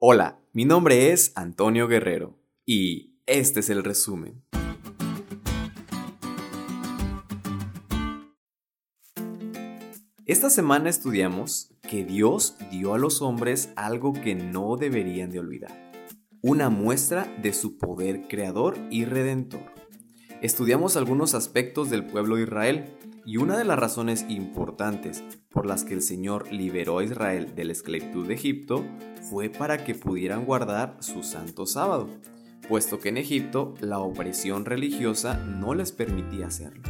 Hola, 0.00 0.38
mi 0.52 0.64
nombre 0.64 1.10
es 1.10 1.32
Antonio 1.34 1.88
Guerrero 1.88 2.38
y 2.64 3.18
este 3.26 3.58
es 3.58 3.68
el 3.68 3.82
resumen. 3.82 4.44
Esta 10.24 10.50
semana 10.50 10.88
estudiamos 10.88 11.74
que 11.82 12.04
Dios 12.04 12.54
dio 12.70 12.94
a 12.94 12.98
los 12.98 13.22
hombres 13.22 13.72
algo 13.74 14.12
que 14.12 14.36
no 14.36 14.76
deberían 14.76 15.30
de 15.30 15.40
olvidar, 15.40 15.90
una 16.42 16.70
muestra 16.70 17.24
de 17.42 17.52
su 17.52 17.76
poder 17.76 18.28
creador 18.28 18.78
y 18.92 19.04
redentor. 19.04 19.74
Estudiamos 20.40 20.96
algunos 20.96 21.34
aspectos 21.34 21.90
del 21.90 22.06
pueblo 22.06 22.36
de 22.36 22.44
Israel 22.44 22.96
y 23.28 23.36
una 23.36 23.58
de 23.58 23.64
las 23.66 23.78
razones 23.78 24.24
importantes 24.30 25.22
por 25.50 25.66
las 25.66 25.84
que 25.84 25.92
el 25.92 26.00
Señor 26.00 26.50
liberó 26.50 27.00
a 27.00 27.04
Israel 27.04 27.54
de 27.54 27.64
la 27.64 27.72
esclavitud 27.72 28.26
de 28.26 28.32
Egipto 28.32 28.86
fue 29.28 29.50
para 29.50 29.84
que 29.84 29.94
pudieran 29.94 30.46
guardar 30.46 30.96
su 31.00 31.22
santo 31.22 31.66
sábado, 31.66 32.08
puesto 32.70 32.98
que 32.98 33.10
en 33.10 33.18
Egipto 33.18 33.74
la 33.82 33.98
opresión 33.98 34.64
religiosa 34.64 35.34
no 35.44 35.74
les 35.74 35.92
permitía 35.92 36.46
hacerlo. 36.46 36.82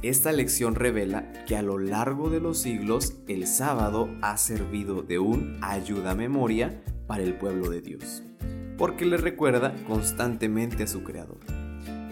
Esta 0.00 0.32
lección 0.32 0.76
revela 0.76 1.30
que 1.44 1.58
a 1.58 1.62
lo 1.62 1.76
largo 1.76 2.30
de 2.30 2.40
los 2.40 2.56
siglos 2.56 3.18
el 3.28 3.46
sábado 3.46 4.08
ha 4.22 4.38
servido 4.38 5.02
de 5.02 5.18
un 5.18 5.58
ayuda 5.60 6.14
memoria 6.14 6.82
para 7.06 7.22
el 7.22 7.36
pueblo 7.36 7.68
de 7.68 7.82
Dios, 7.82 8.22
porque 8.78 9.04
le 9.04 9.18
recuerda 9.18 9.74
constantemente 9.86 10.84
a 10.84 10.86
su 10.86 11.02
Creador. 11.04 11.59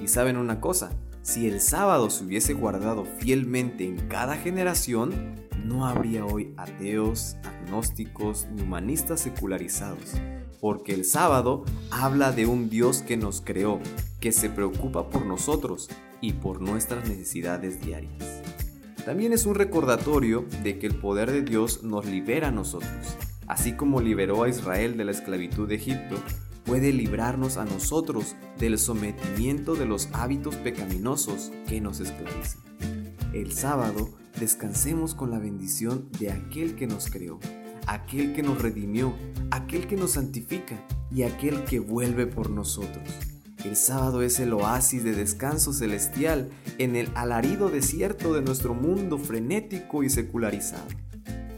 Y 0.03 0.09
saben 0.09 0.37
una 0.37 0.61
cosa, 0.61 0.91
si 1.23 1.47
el 1.47 1.61
sábado 1.61 2.09
se 2.11 2.25
hubiese 2.25 2.55
guardado 2.55 3.05
fielmente 3.19 3.85
en 3.85 4.09
cada 4.09 4.37
generación, 4.37 5.35
no 5.65 5.87
habría 5.87 6.25
hoy 6.25 6.55
ateos, 6.57 7.37
agnósticos 7.45 8.47
ni 8.55 8.63
humanistas 8.63 9.21
secularizados, 9.21 10.15
porque 10.61 10.95
el 10.95 11.05
sábado 11.05 11.65
habla 11.91 12.33
de 12.33 12.47
un 12.47 12.71
Dios 12.71 13.03
que 13.03 13.17
nos 13.17 13.43
creó, 13.43 13.81
que 14.21 14.33
se 14.33 14.49
preocupa 14.49 15.11
por 15.11 15.27
nosotros 15.27 15.91
y 16.21 16.33
por 16.33 16.63
nuestras 16.63 17.09
necesidades 17.09 17.81
diarias. 17.81 18.43
También 19.05 19.33
es 19.33 19.47
un 19.47 19.55
recordatorio 19.55 20.47
de 20.63 20.79
que 20.79 20.87
el 20.87 20.95
poder 20.95 21.31
de 21.31 21.43
Dios 21.43 21.83
nos 21.83 22.07
libera 22.07 22.49
a 22.49 22.53
nosotros, 22.53 22.91
así 23.47 23.73
como 23.73 24.01
liberó 24.01 24.43
a 24.45 24.49
Israel 24.49 24.97
de 24.97 25.05
la 25.05 25.13
esclavitud 25.13 25.69
de 25.69 25.77
Egipto, 25.77 26.17
puede 26.69 26.93
librarnos 26.93 27.57
a 27.57 27.65
nosotros 27.65 28.37
del 28.59 28.79
sometimiento 28.79 29.75
de 29.75 29.87
los 29.87 30.11
hábitos 30.13 30.55
pecaminosos 30.57 31.51
que 31.67 31.81
nos 31.81 31.99
esclavizan. 31.99 32.61
El 33.33 33.53
sábado 33.53 34.11
descansemos 34.39 35.15
con 35.15 35.31
la 35.31 35.39
bendición 35.39 36.11
de 36.21 36.31
aquel 36.31 36.77
que 36.77 36.87
nos 36.87 37.09
creó, 37.11 37.41
aquel 37.87 38.35
que 38.35 38.43
nos 38.43 38.61
redimió, 38.61 39.15
aquel 39.51 39.87
que 39.87 39.97
nos 39.97 40.13
santifica 40.13 40.87
y 41.11 41.23
aquel 41.23 41.65
que 41.65 41.79
vuelve 41.79 42.27
por 42.27 42.51
nosotros. 42.51 43.09
El 43.65 43.75
sábado 43.75 44.21
es 44.21 44.39
el 44.39 44.53
oasis 44.53 45.03
de 45.05 45.13
descanso 45.13 45.73
celestial 45.73 46.51
en 46.77 46.97
el 46.97 47.09
alarido 47.15 47.71
desierto 47.71 48.35
de 48.35 48.43
nuestro 48.43 48.75
mundo 48.75 49.17
frenético 49.17 50.03
y 50.03 50.11
secularizado. 50.11 50.87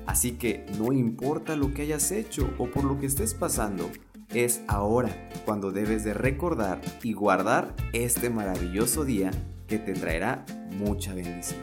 Así 0.06 0.33
que 0.33 0.66
no 0.78 0.92
importa 0.92 1.56
lo 1.56 1.75
que 1.75 1.83
hayas 1.83 2.12
hecho 2.12 2.48
o 2.58 2.70
por 2.70 2.84
lo 2.84 3.00
que 3.00 3.06
estés 3.06 3.34
pasando, 3.34 3.91
es 4.34 4.62
ahora 4.69 5.28
cuando 5.45 5.73
debes 5.73 6.05
de 6.05 6.14
recordar 6.14 6.81
y 7.03 7.12
guardar 7.12 7.75
este 7.92 8.31
maravilloso 8.31 9.05
día 9.05 9.31
que 9.67 9.78
te 9.78 9.92
traerá 9.92 10.45
mucha 10.78 11.14
bendición. 11.14 11.61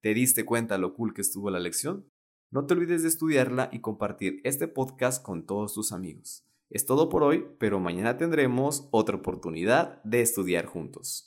¿Te 0.00 0.14
diste 0.14 0.46
cuenta 0.46 0.78
lo 0.78 0.94
cool 0.94 1.12
que 1.12 1.20
estuvo 1.20 1.50
la 1.50 1.60
lección? 1.60 2.06
No 2.50 2.64
te 2.64 2.72
olvides 2.72 3.02
de 3.02 3.08
estudiarla 3.08 3.68
y 3.72 3.80
compartir 3.80 4.40
este 4.44 4.68
podcast 4.68 5.22
con 5.22 5.44
todos 5.44 5.74
tus 5.74 5.92
amigos. 5.92 6.46
Es 6.70 6.86
todo 6.86 7.10
por 7.10 7.22
hoy, 7.22 7.46
pero 7.58 7.78
mañana 7.78 8.16
tendremos 8.16 8.88
otra 8.90 9.16
oportunidad 9.16 10.02
de 10.04 10.22
estudiar 10.22 10.64
juntos. 10.64 11.26